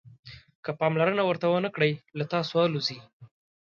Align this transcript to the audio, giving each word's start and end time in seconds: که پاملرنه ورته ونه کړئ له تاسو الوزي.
که 0.63 0.71
پاملرنه 0.79 1.23
ورته 1.25 1.45
ونه 1.49 1.69
کړئ 1.75 1.91
له 2.17 2.23
تاسو 2.33 2.55
الوزي. 2.65 2.97